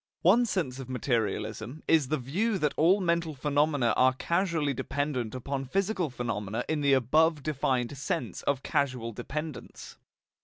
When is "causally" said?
4.17-4.73